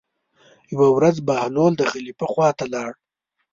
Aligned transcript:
یوه 0.73 0.87
ورځ 0.97 1.15
بهلول 1.27 1.73
د 1.77 1.81
خلیفه 1.91 2.25
خواته 2.31 2.65
لاړ. 2.73 2.91